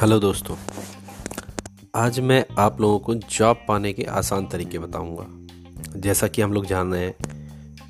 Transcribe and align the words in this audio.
Hello 0.00 0.18
दोस्तों, 0.20 0.56
आज 1.94 2.20
मैं 2.20 2.44
आप 2.58 2.80
लोगों 2.80 2.98
को 2.98 3.14
जॉब 3.14 3.64
पाने 3.68 3.92
के 3.92 4.02
आसान 4.02 4.46
तरीके 4.46 4.78
बताऊँगा। 4.78 5.26
जैसा 6.00 6.26
कि 6.26 6.42
हम 6.42 6.52
लोग 6.52 6.66
जान 6.66 6.92
रहे 6.92 7.04
हैं, 7.04 7.14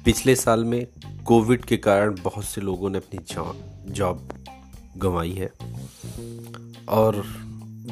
पिछले 0.04 0.34
साल 0.36 0.64
में 0.64 0.86
कोविड 1.26 1.64
के 1.64 1.76
कारण 1.76 2.14
बहुत 2.24 2.44
से 2.44 2.60
लोगों 2.60 2.90
ने 2.90 2.98
अपनी 2.98 3.18
जॉब 3.92 4.28
गंवाई 4.96 5.32
है। 5.32 5.52
और 6.88 7.22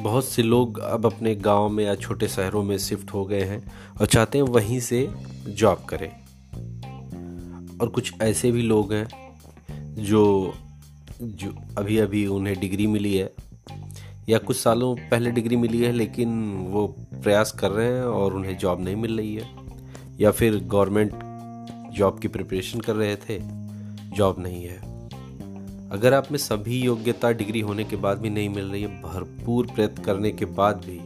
बहुत 0.01 0.25
से 0.25 0.43
लोग 0.43 0.79
अब 0.79 1.05
अपने 1.05 1.35
गाँव 1.35 1.69
में 1.69 1.85
या 1.85 1.95
छोटे 1.95 2.27
शहरों 2.27 2.63
में 2.63 2.77
शिफ्ट 2.77 3.13
हो 3.13 3.25
गए 3.25 3.43
हैं 3.43 3.63
और 3.99 4.05
चाहते 4.05 4.37
हैं 4.37 4.45
वहीं 4.45 4.79
से 4.79 5.09
जॉब 5.47 5.85
करें। 5.89 6.09
और 7.77 7.89
कुछ 7.89 8.13
ऐसे 8.21 8.51
भी 8.51 8.61
लोग 8.61 8.93
हैं 8.93 9.07
जो 10.03 10.53
जो 11.21 11.55
अभी 11.77 11.97
अभी 11.97 12.27
उन्हें 12.27 12.59
डिग्री 12.59 12.87
मिली 12.87 13.17
है। 13.17 13.48
या 14.29 14.37
कुछ 14.37 14.57
सालों 14.57 14.95
पहले 15.11 15.31
डिग्री 15.31 15.55
मिली 15.55 15.79
है, 15.81 15.91
लेकिन 15.91 16.29
वो 16.69 16.85
प्रयास 17.13 17.51
कर 17.51 17.71
रहे 17.71 17.87
हैं 17.87 18.03
और 18.03 18.33
उन्हें 18.33 18.57
जॉब 18.57 18.81
नहीं 18.81 18.95
मिल 18.95 19.17
रही 19.17 19.35
है। 19.35 19.47
या 20.19 20.31
फिर 20.31 20.57
गवर्नमेंट 20.65 21.11
जॉब 21.93 22.19
की 22.19 22.27
प्रिपरेशन 22.27 22.79
कर 22.79 22.95
रहे 22.95 23.15
थे, 23.15 23.39
जॉब 24.15 24.39
नहीं 24.39 24.63
है। 24.63 24.77
अगर 25.91 26.13
आप 26.13 26.31
में 26.31 26.37
सभी 26.37 26.79
योग्यता 26.81 27.31
डिग्री 27.31 27.59
होने 27.59 27.83
के 27.83 27.95
बाद 27.95 28.17
भी 28.17 28.29
नहीं 28.29 28.49
मिल 28.49 28.65
रही 28.65 28.81
है, 28.81 29.01
भरपूर 29.01 29.67
प्रयत्न 29.67 30.03
करने 30.03 30.31
के 30.31 30.45
बाद 30.45 30.83
भी 30.85 30.99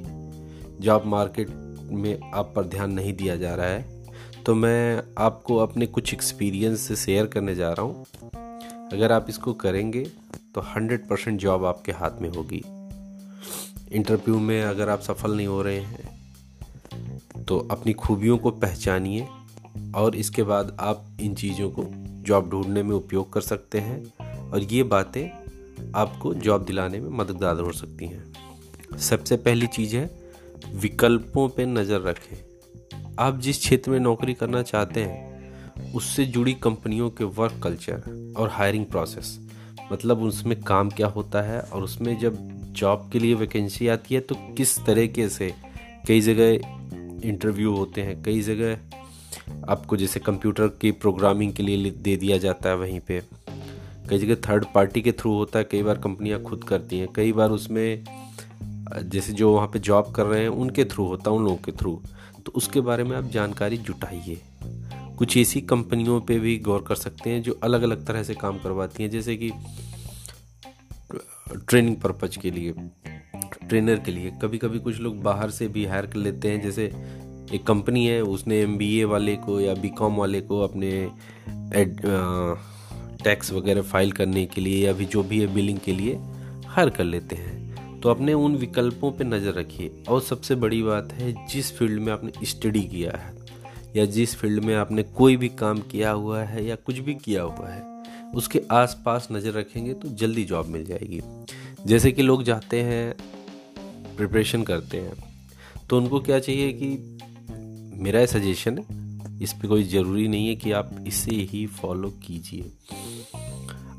जॉब 0.86 1.06
मार्केट 1.06 1.50
में 1.92 2.20
आप 2.34 2.52
पर 2.56 2.66
ध्यान 2.66 2.94
नहीं 2.94 3.14
दिया 3.14 3.36
जा 3.36 3.56
रहा 3.56 3.68
है 3.68 4.04
तो 4.46 4.56
मैं 4.56 5.04
आपको 5.18 5.58
अपने 5.58 5.86
कुछ 5.86 6.14
एक्सपीरियंस 6.14 6.80
से 6.80 6.96
शेयर 6.96 7.26
करने 7.28 7.56
जा 7.56 7.72
रहा 7.72 7.86
हूँ। 7.86 8.06
अगर 8.94 9.12
आप 9.12 9.26
इसको 9.30 9.54
करेंगे 9.54 10.04
तो 10.56 10.62
100 10.74 11.08
परसेंट 11.10 11.40
जॉब 11.40 11.66
आपके 11.66 11.92
हाथ 11.92 12.22
में 12.22 12.30
होगी। 12.30 12.64
इंटरव्यू 13.94 14.40
में 14.40 14.64
अगर 14.64 14.90
आप 14.90 15.00
सफल 15.00 15.36
नहीं 15.36 15.48
हो 15.48 15.62
रहे 15.62 15.80
हैं 15.80 16.14
तो 17.48 17.60
अपनी 17.72 17.94
खूबियों 17.94 18.38
को 18.38 18.52
पहचानिए 18.52 19.28
और 19.96 20.16
इसके 20.16 20.44
बाद 20.44 20.78
आप 20.80 21.08
इन 21.22 21.36
चीज़ों 21.36 21.70
को 21.70 21.86
जॉब 22.24 22.50
ढूँढने 22.50 22.84
में 22.84 22.96
उपयोग 22.96 23.34
कर 23.34 23.42
सकते 23.42 23.80
हैं 23.80 24.14
और 24.50 24.64
ये 24.64 24.84
बातें 24.84 25.30
आपको 25.96 26.34
जॉब 26.34 26.66
दिलाने 26.66 27.00
में 27.00 27.10
मददगार 27.10 27.60
हो 27.60 27.72
सकती 27.72 28.06
हैं। 28.06 28.34
सबसे 28.98 29.38
पहली 29.38 29.68
चीज़ 29.68 29.96
है, 29.96 30.20
विकल्पों 30.74 31.50
पर 31.50 31.66
नज़र 31.66 32.02
रखें। 32.02 32.38
आप 33.20 33.40
जिस 33.40 33.60
क्षेत्र 33.60 33.92
में 33.92 34.00
नौकरी 34.00 34.34
करना 34.34 34.62
चाहते 34.62 35.04
हैं, 35.04 35.34
उससे 35.94 36.26
जुड़ी 36.26 36.54
कंपनियों 36.54 37.10
के 37.10 37.24
वर्क 37.24 37.62
कल्चर 37.64 38.34
और 38.38 38.50
हायरिंग 38.50 38.86
प्रोसेस 38.86 39.40
मतलब 39.92 40.24
उसमें 40.24 40.62
काम 40.62 40.90
क्या 40.90 41.08
होता 41.08 41.42
है 41.42 41.62
और 41.62 41.84
उसमें 41.84 42.20
जब 42.20 42.63
जॉब 42.74 43.10
के 43.14 43.20
लिए 43.20 43.34
वैकेंसी 43.34 43.88
आती 43.88 44.16
है 44.16 44.22
तो 44.22 44.36
किस 44.58 44.78
तरीके 44.86 45.28
से 45.30 45.54
कई 46.08 46.22
जगह 46.22 47.28
इंटरव्यू 47.28 47.76
होते 47.76 48.02
हैं, 48.02 48.22
कई 48.24 48.42
जगह 48.42 48.78
आपको 49.70 49.98
जैसे 49.98 50.20
कंप्यूटर 50.20 50.68
की 50.82 50.92
प्रोग्रामिंग 50.94 51.54
के 51.54 51.64
लिए 51.64 51.92
दे 51.92 52.16
दिया 52.18 52.38
जाता 52.38 52.70
है 52.70 52.76
वहीं 52.76 53.00
पे। 53.00 53.22
कई 54.10 54.18
जगह 54.18 54.36
थर्ड 54.48 54.66
पार्टी 54.76 55.02
के 55.02 55.12
थ्रू 55.12 55.34
होता 55.34 55.60
है, 55.60 55.66
कई 55.66 55.84
बार 55.84 55.98
कंपनियाँ 55.98 56.42
खुद 56.44 56.64
करती 56.64 57.00
हैं, 57.00 57.08
कई 57.16 57.32
बार 57.32 57.50
उसमें, 57.50 58.04
जैसे 59.04 59.34
जो 59.34 59.54
वहाँ 59.54 59.68
पे 59.68 59.80
जॉब 59.80 60.12
कर 60.12 60.26
रहे 60.26 60.42
हैं, 60.42 60.50
उनके 60.50 60.86
थ्रू 60.86 61.06
होता 61.06 61.30
है, 61.32 61.38
उन 61.38 61.44
लोगों 61.44 61.58
के 61.58 61.72
थ्रू 61.72 62.02
तो 62.46 62.52
उसके 62.56 62.82
बारे 62.82 63.04
में 63.04 63.16
आप 63.18 63.30
जानकारी 63.32 63.78
जुटाइए। 63.80 64.42
कुछ 65.18 65.36
ऐसी 65.38 65.62
कंपनियों 65.62 66.20
पे 66.22 66.40
भी 66.40 66.58
गौर 66.60 66.84
कर 66.88 66.96
सकते 66.96 67.30
हैं, 67.30 67.42
जो 67.44 67.60
अलग 67.64 67.82
अलग 67.82 68.06
तरह 68.06 68.24
से 68.24 68.34
काम 68.34 68.58
करवाती 68.58 69.04
हैं, 69.04 69.10
जैसे 69.10 69.36
कि 69.38 69.52
ट्रेनिंग 71.48 71.96
पर्पज 71.96 72.38
के 72.38 72.52
लिए 72.52 72.74
ट्रेनर 73.70 74.00
के 74.00 74.12
लिए। 74.12 74.32
कभी 74.42 74.58
कभी 74.58 74.80
कुछ 74.80 75.00
लोग 75.00 75.22
बाहर 75.24 75.50
से 75.50 75.68
भी 75.68 75.86
हायर 75.86 76.06
कर 76.06 76.18
लेते 76.18 76.52
हैं। 76.52 76.62
जैसे 76.62 76.86
एक 77.54 77.64
कंपनी 77.68 78.06
है 78.08 78.22
उसने 78.22 78.62
एमबीए 78.62 79.04
वाले 79.04 79.36
को 79.36 79.60
या 79.60 79.74
बी 79.74 79.92
वाले 80.00 80.42
को 80.42 80.60
अपने 80.62 80.90
एड, 81.76 82.02
टैक्स 83.24 83.52
वगैरह 83.54 83.82
फ़ाइल 83.82 84.12
करने 84.12 84.46
के 84.46 84.62
लिए 84.62 84.86
या 84.86 84.94
भी 84.94 85.06
जो 85.06 85.24
भी 85.24 85.40
है 85.42 85.54
बिलिंग 85.54 85.80
के 85.80 85.92
लिए 85.92 86.16
हायर 86.68 86.90
कर 86.90 87.04
लेते 87.04 87.36
हैं। 87.36 88.00
तो 88.02 88.10
अपने 88.10 88.34
उन 88.34 88.56
विकल्पों 88.56 89.12
पे 89.12 89.24
नज़र 89.24 89.54
रखिए। 89.54 90.04
और 90.10 90.22
सबसे 90.22 90.56
बड़ी 90.56 90.82
बात 90.84 91.14
है 91.14 91.48
जिस 91.48 91.72
फ़ील्ड 91.78 92.02
में 92.02 92.14
आपने 92.14 92.46
स्टडी 92.46 92.82
किया 92.82 93.12
है 93.12 93.34
या 93.96 94.06
जिस 94.06 94.36
फ़ील्ड 94.36 94.64
में 94.64 94.76
आपने 94.76 95.04
कोई 95.04 95.38
भी 95.38 95.50
काम 95.50 95.80
किया 95.82 96.12
हुआ 96.12 96.44
है 96.44 96.66
या 96.66 96.76
कुछ 96.76 97.00
भी 97.00 97.14
किया 97.16 97.42
हुआ 97.42 97.70
है 97.70 97.93
उसके 98.34 98.62
आसपास 98.72 99.28
नज़र 99.32 99.52
रखेंगे 99.52 99.94
तो 99.94 100.10
जल्दी 100.16 100.44
जॉब 100.46 100.68
मिल 100.68 100.86
जाएगी। 100.86 101.22
जैसे 101.86 102.12
कि 102.12 102.22
लोग 102.22 102.44
जाते 102.44 102.82
हैं 102.82 103.14
प्रिपरेशन 104.18 104.64
करते 104.64 104.98
हैं 104.98 105.14
तो 105.90 105.98
उनको 105.98 106.20
क्या 106.22 106.40
चाहिए 106.40 106.72
कि 106.74 108.00
मेरा 108.00 108.26
सजेशन 108.28 108.78
है, 108.78 108.86
इस 109.42 109.54
पर 109.54 109.68
कोई 109.68 109.84
ज़रूरी 109.86 110.28
नहीं 110.28 110.48
है 110.48 110.56
कि 110.56 110.72
आप 110.72 110.96
इसे 111.08 111.36
ही 111.52 111.66
फॉलो 111.72 112.10
कीजिए। 112.24 112.72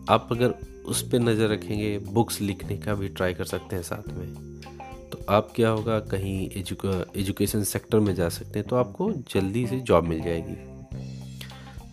आप 0.08 0.28
अगर 0.32 0.54
उस 0.86 1.02
पर 1.02 1.18
नज़र 1.20 1.48
रखेंगे 1.48 1.98
बुक्स 2.10 2.40
लिखने 2.40 2.76
का 2.76 2.94
भी 2.94 3.08
ट्राई 3.10 3.34
कर 3.34 3.44
सकते 3.46 3.76
हैं 3.76 3.82
साथ 3.82 4.08
में 4.08 4.52
तो 5.10 5.24
आप 5.30 5.52
क्या 5.56 5.68
होगा, 5.68 5.98
कहीं 6.00 6.48
एजुकेशन 7.16 7.62
सेक्टर 7.64 8.00
में 8.00 8.14
जा 8.14 8.28
सकते 8.30 8.58
हैं 8.58 8.68
तो 8.68 8.76
आपको 8.76 9.10
जल्दी 9.34 9.66
से 9.66 9.80
जॉब 9.80 10.04
मिल 10.04 10.20
जाएगी। 10.22 10.56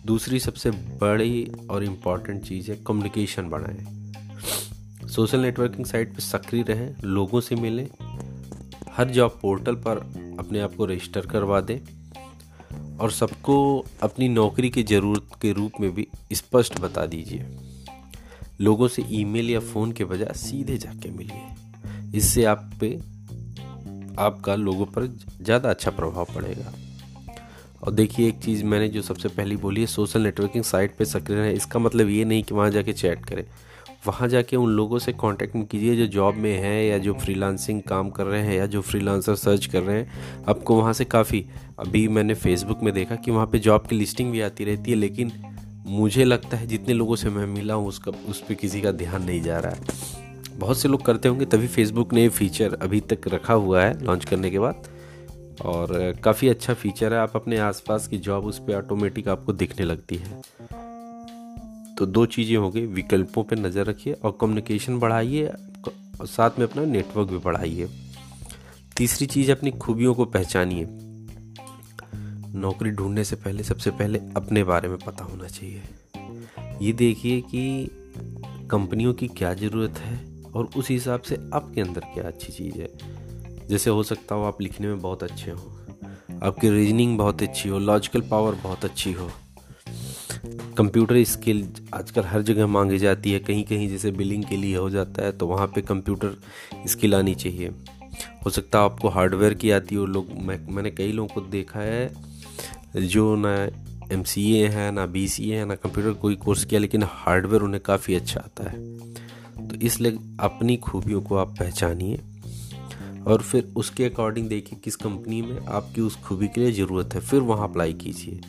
दूसरी 0.06 0.38
सबसे 0.40 0.70
बड़ी 0.70 1.44
और 1.70 1.84
इंपॉर्टेंट 1.84 2.42
चीज़ 2.44 2.70
है 2.70 2.76
कम्युनिकेशन 2.86 3.48
बढ़ाएँ। 3.48 5.08
सोशल 5.08 5.40
नेटवर्किंग 5.40 5.86
साइट 5.86 6.12
पर 6.14 6.20
सक्रिय 6.20 6.62
रहें, 6.62 6.94
लोगों 7.04 7.40
से 7.40 7.54
मिलें, 7.54 7.86
हर 8.92 9.10
जॉब 9.10 9.38
पोर्टल 9.42 9.74
पर 9.86 9.98
अपने 10.38 10.60
आप 10.60 10.74
को 10.74 10.84
रजिस्टर 10.84 11.26
करवा 11.26 11.60
दें 11.60 11.78
और 12.98 13.10
सबको 13.10 13.56
अपनी 14.02 14.28
नौकरी 14.28 14.70
की 14.70 14.82
ज़रूरत 14.82 15.28
के 15.42 15.52
रूप 15.52 15.80
में 15.80 15.90
भी 15.94 16.06
स्पष्ट 16.32 16.80
बता 16.80 17.06
दीजिए। 17.06 17.46
लोगों 18.60 18.88
से 18.88 19.04
ईमेल 19.10 19.50
या 19.50 19.60
फ़ोन 19.60 19.92
के 19.92 20.04
बजाय 20.04 20.32
सीधे 20.36 20.78
जाके 20.78 21.10
मिलिए। 21.10 22.16
इससे 22.18 22.44
आप 22.44 22.70
पे 22.80 22.94
आपका 24.18 24.54
लोगों 24.54 24.86
पर 24.86 25.06
ज़्यादा 25.42 25.70
अच्छा 25.70 25.90
प्रभाव 25.90 26.26
पड़ेगा। 26.34 26.72
और 27.82 27.92
देखिए, 27.92 28.28
एक 28.28 28.38
चीज़ 28.38 28.64
मैंने 28.64 28.88
जो 28.88 29.02
सबसे 29.02 29.28
पहली 29.28 29.56
बोली 29.56 29.80
है 29.80 29.86
सोशल 29.86 30.20
नेटवर्किंग 30.20 30.64
साइट 30.64 30.94
पे 30.96 31.04
सक्रिय 31.04 31.38
है 31.38 31.54
इसका 31.54 31.78
मतलब 31.78 32.08
ये 32.08 32.24
नहीं 32.24 32.42
कि 32.42 32.54
वहाँ 32.54 32.70
जाके 32.70 32.92
चैट 32.92 33.24
करें। 33.24 33.44
वहाँ 34.06 34.28
जाके 34.28 34.56
उन 34.56 34.70
लोगों 34.70 34.98
से 34.98 35.12
कांटेक्ट 35.12 35.56
में 35.56 35.64
कीजिए 35.66 35.96
जो 35.96 36.06
जॉब 36.06 36.34
में 36.34 36.58
है 36.58 36.86
या 36.86 36.98
जो 36.98 37.14
फ्रीलांसिंग 37.14 37.82
काम 37.82 38.10
कर 38.10 38.24
रहे 38.24 38.42
हैं 38.42 38.54
या 38.54 38.66
जो 38.66 38.80
फ्रीलांसर 38.80 39.34
सर्च 39.34 39.66
कर 39.66 39.82
रहे 39.82 39.98
हैं। 39.98 40.44
आपको 40.48 40.76
वहाँ 40.76 40.92
से 40.92 41.04
काफ़ी, 41.04 41.44
अभी 41.78 42.08
मैंने 42.08 42.34
फेसबुक 42.34 42.82
में 42.82 42.94
देखा 42.94 43.14
कि 43.14 43.30
वहाँ 43.30 43.46
पे 43.46 43.58
जॉब 43.58 43.86
की 43.86 43.96
लिस्टिंग 43.96 44.32
भी 44.32 44.40
आती 44.40 44.64
रहती 44.64 44.90
है, 44.90 44.96
लेकिन 44.96 45.32
मुझे 45.86 46.24
लगता 46.24 46.56
है 46.56 46.66
जितने 46.66 46.94
लोगों 46.94 47.16
से 47.16 47.30
मैं 47.30 47.46
मिला 47.46 47.74
हूँ, 47.74 47.88
उसका, 47.88 48.12
उस 48.28 48.40
पर 48.40 48.54
किसी 48.54 48.80
का 48.80 48.92
ध्यान 48.92 49.24
नहीं 49.24 49.42
जा 49.42 49.58
रहा 49.58 49.72
है। 49.72 49.80
बहुत 50.58 50.78
से 50.78 50.88
लोग 50.88 51.04
करते 51.04 51.28
होंगे, 51.28 51.44
तभी 51.44 51.66
फेसबुक 51.66 52.12
ने 52.12 52.22
ये 52.22 52.28
फीचर 52.28 52.74
अभी 52.74 53.00
तक 53.00 53.28
रखा 53.28 53.54
हुआ 53.54 53.84
है 53.84 54.04
लॉन्च 54.04 54.24
करने 54.24 54.50
के 54.50 54.58
बाद। 54.58 54.88
और 55.60 56.14
काफ़ी 56.24 56.48
अच्छा 56.48 56.74
फीचर 56.74 57.12
है। 57.14 57.18
आप 57.18 57.36
अपने 57.36 57.58
आसपास 57.58 58.08
की 58.08 58.18
जॉब 58.18 58.44
उस 58.44 58.58
पर 58.58 58.74
ऑटोमेटिक 58.74 59.28
आपको 59.28 59.52
दिखने 59.52 59.86
लगती 59.86 60.16
है। 60.16 60.40
तो 61.94 62.06
दो 62.06 62.26
चीज़ें 62.26 62.56
हो 62.56 62.70
गई। 62.70 62.86
विकल्पों 62.86 63.44
पर 63.44 63.58
नज़र 63.58 63.84
रखिए 63.84 64.12
और 64.12 64.38
कम्युनिकेशन 64.40 64.98
बढ़ाइए 64.98 65.46
और 66.20 66.26
साथ 66.26 66.50
में 66.58 66.66
अपना 66.66 66.84
नेटवर्क 66.84 67.28
भी 67.28 67.38
बढ़ाइए। 67.38 67.88
तीसरी 68.96 69.26
चीज़, 69.26 69.52
अपनी 69.52 69.70
खूबियों 69.70 70.14
को 70.14 70.24
पहचानिए। 70.24 70.86
नौकरी 72.54 72.90
ढूँढने 72.90 73.24
से 73.24 73.36
पहले, 73.36 73.62
सबसे 73.62 73.90
पहले 73.90 74.18
अपने 74.36 74.64
बारे 74.64 74.88
में 74.88 74.98
पता 74.98 75.24
होना 75.24 75.46
चाहिए। 75.46 75.82
ये 76.82 76.92
देखिए 76.92 77.40
कि 77.40 77.90
कंपनियों 78.70 79.14
की 79.14 79.28
क्या 79.28 79.54
ज़रूरत 79.54 79.98
है 79.98 80.42
और 80.54 80.70
उस 80.76 80.90
हिसाब 80.90 81.20
से 81.20 81.36
आपके 81.54 81.80
अंदर 81.80 82.00
क्या 82.00 82.24
अच्छी 82.24 82.52
चीज़ 82.52 82.78
है। 82.78 83.21
जैसे 83.70 83.90
हो 83.90 84.02
सकता 84.02 84.34
हो 84.34 84.44
आप 84.44 84.60
लिखने 84.62 84.86
में 84.86 85.00
बहुत 85.00 85.22
अच्छे 85.22 85.50
हो। 85.50 85.72
आपकी 86.42 86.70
रीजनिंग 86.70 87.18
बहुत 87.18 87.42
अच्छी 87.42 87.68
हो 87.68 87.78
लॉजिकल 87.78 88.20
पावर 88.20 88.54
बहुत 88.54 88.84
अच्छी 88.84 89.12
हो। 89.12 89.30
कंप्यूटर 90.78 91.22
स्किल 91.24 91.68
आजकल 91.94 92.24
हर 92.24 92.42
जगह 92.42 92.66
मांगी 92.66 92.98
जाती 92.98 93.32
है 93.32 93.38
कहीं 93.38 93.64
कहीं 93.64 93.88
जैसे 93.88 94.10
बिलिंग 94.10 94.44
के 94.44 94.56
लिए 94.56 94.76
हो 94.76 94.90
जाता 94.90 95.24
है 95.24 95.32
तो 95.32 95.46
वहाँ 95.46 95.66
पे 95.66 95.82
कंप्यूटर 95.82 96.36
स्किल 96.86 97.14
आनी 97.14 97.34
चाहिए। 97.34 97.70
हो 98.44 98.50
सकता 98.50 98.78
है 98.78 98.84
आपको 98.84 99.08
हार्डवेयर 99.08 99.54
की 99.54 99.70
आती 99.70 99.94
हो, 99.94 100.06
लोग, 100.06 100.28
मैं, 100.42 100.58
मैंने 100.66 100.90
कई 100.90 101.12
लोगों 101.12 101.34
को 101.34 101.40
देखा 101.40 101.80
है, 101.80 102.12
जो 102.96 103.36
ना 103.36 103.54
एम 104.12 104.22
सी 104.22 104.52
ए 104.54 104.66
है, 104.68 104.90
ना 104.92 105.06
बी 105.06 105.28
सी 105.28 105.50
ए 105.50 105.56
है, 105.56 105.64
ना 105.64 105.74
कंप्यूटर 105.74 106.12
कोई 106.12 106.34
कोर्स 106.34 106.64
किया, 106.64 106.80
लेकिन 106.80 107.02
हार्डवेयर 107.06 107.62
उन्हें 107.62 107.82
काफ़ी 107.82 108.14
अच्छा 108.14 108.40
आता 108.40 108.70
है। 108.70 108.78
तो 109.68 109.76
इसलिए 109.76 110.18
अपनी 110.40 110.76
खूबियों 110.76 111.22
को 111.22 111.36
आप 111.36 111.54
पहचानिए। 111.58 112.20
और 113.26 113.42
फिर 113.42 113.72
उसके 113.76 114.04
अकॉर्डिंग 114.04 114.48
देखिए 114.48 114.78
किस 114.84 114.96
कंपनी 114.96 115.42
में 115.42 115.66
आपकी 115.66 116.00
उस 116.00 116.16
खूबी 116.16 116.48
के 116.48 116.60
लिए 116.60 116.72
ज़रूरत 116.72 117.14
है, 117.14 117.20
फिर 117.20 117.40
वहाँ 117.40 117.68
अप्लाई 117.68 117.92
कीजिए। 117.92 118.40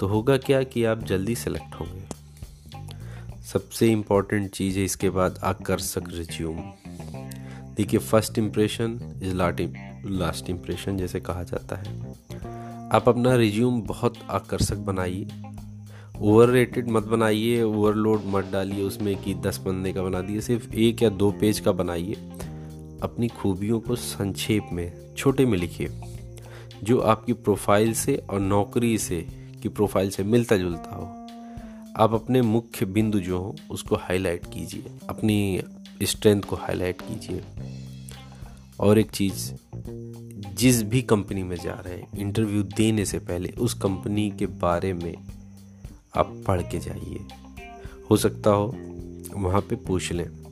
तो 0.00 0.06
होगा 0.06 0.36
क्या 0.36 0.62
कि 0.62 0.84
आप 0.84 1.04
जल्दी 1.04 1.34
सेलेक्ट 1.34 1.74
होंगे। 1.74 2.02
सबसे 3.42 3.88
इंपॉर्टेंट 3.88 4.50
चीज़ 4.50 4.78
है 4.78 4.84
इसके 4.84 5.10
बाद 5.10 5.40
आकर्षक 5.44 6.04
रिज्यूम 6.12 6.56
देखिए 7.74 8.00
first 8.00 8.38
impression 8.38 9.00
is 9.22 9.34
last 10.10 10.50
impression 10.50 10.96
जैसे 10.96 11.20
कहा 11.20 11.42
जाता 11.42 11.76
है। 11.76 12.12
आप 12.92 13.08
अपना 13.08 13.34
रिज्यूम 13.34 13.82
बहुत 13.82 14.14
आकर्षक 14.30 14.76
बनाइए। 14.76 15.28
ओवर 16.18 16.48
रेटेड 16.48 16.88
मत 16.88 17.04
बनाइए 17.04 17.62
ओवरलोड 17.62 18.22
मत 18.26 18.44
डालिए, 18.44 18.82
उसमें 18.82 19.22
कि 19.22 19.34
दस 19.34 19.58
बंदे 19.58 19.92
का 19.92 20.02
बना 20.02 20.20
दिए, 20.20 20.40
सिर्फ़ 20.40 20.74
एक 20.74 21.02
या 21.02 21.08
दो 21.08 21.30
पेज 21.30 21.60
का 21.60 21.72
बनाइए। 21.72 22.16
अपनी 23.02 23.28
खूबियों 23.28 23.80
को 23.80 23.96
संक्षेप 23.96 24.68
में, 24.72 25.14
छोटे 25.16 25.46
में 25.46 25.58
लिखिए, 25.58 25.88
जो 26.84 27.00
आपकी 27.00 27.32
प्रोफ़ाइल 27.32 27.94
से 27.94 28.16
और 28.16 28.40
नौकरी 28.40 28.98
से, 28.98 29.26
की 29.62 29.68
प्रोफ़ाइल 29.68 30.10
से 30.10 30.22
मिलता 30.22 30.56
जुलता 30.56 30.94
हो। 30.94 31.18
आप 32.02 32.14
अपने 32.14 32.42
मुख्य 32.42 32.86
बिंदु 32.86 33.20
जो 33.20 33.38
हो, 33.38 33.56
उसको 33.70 33.96
हाईलाइट 33.96 34.46
कीजिए। 34.46 34.84
अपनी 35.08 35.62
स्ट्रेंथ 36.02 36.42
को 36.42 36.56
हाईलाइट 36.56 37.00
कीजिए। 37.00 37.42
और 38.80 38.98
एक 38.98 39.10
चीज़, 39.10 39.52
जिस 40.54 40.82
भी 40.82 41.02
कंपनी 41.02 41.42
में 41.42 41.56
जा 41.56 41.82
रहे 41.86 41.94
हैं, 41.94 42.18
इंटरव्यू 42.18 42.62
देने 42.62 43.04
से 43.04 43.18
पहले 43.18 43.48
उस 43.48 43.74
कंपनी 43.74 44.30
के 44.30 44.46
बारे 44.46 44.94
में 44.94 45.14
आप 46.16 46.44
पढ़ 46.46 46.62
के 46.62 46.78
जाइए। 46.78 47.20
हो 48.10 48.16
सकता 48.16 48.50
हो, 48.50 48.76
वहाँ 49.34 49.60
पे 49.60 49.76
पूछ 49.76 50.12
लें। 50.12 50.47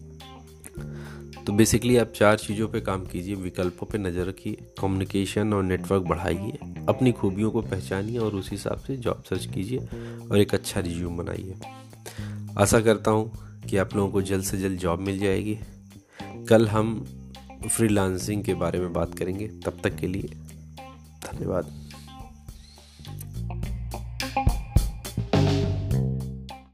तो 1.47 1.53
बेसिकली 1.53 1.97
आप 1.97 2.13
चार 2.17 2.37
चीज़ों 2.37 2.67
पे 2.69 2.81
काम 2.81 3.05
कीजिए, 3.07 3.35
विकल्पों 3.35 3.87
पे 3.87 3.99
नज़र 3.99 4.27
रखिए 4.27 4.67
कम्युनिकेशन 4.81 5.53
और 5.55 5.63
नेटवर्क 5.63 6.03
बढ़ाइए, 6.03 6.59
अपनी 6.89 7.13
खूबियों 7.13 7.51
को 7.51 7.61
पहचानिए 7.63 8.19
और 8.19 8.35
उस 8.35 8.51
हिसाब 8.51 8.79
से 8.79 8.97
जॉब 8.97 9.23
सर्च 9.31 9.47
कीजिए 9.47 9.79
और 10.31 10.39
एक 10.39 10.55
अच्छा 10.55 10.81
रिज्यूम 10.81 11.17
बनाइए। 11.17 11.55
आशा 12.59 12.81
करता 12.81 13.11
हूँ 13.11 13.63
कि 13.69 13.77
आप 13.77 13.95
लोगों 13.97 14.11
को 14.13 14.23
जल्द 14.23 14.45
से 14.45 14.59
जल्द 14.59 14.79
जॉब 14.79 15.01
मिल 15.01 15.19
जाएगी। 15.19 15.59
कल 16.49 16.69
हम 16.69 16.95
फ्रीलांसिंग 17.69 18.45
के 18.45 18.55
बारे 18.55 18.81
में 18.81 18.93
बात 18.93 19.15
करेंगे। 19.15 19.49
तब 19.65 19.81
तक 19.85 19.97
के 19.97 20.07
लिए 20.07 20.29
धन्यवाद। 21.25 21.86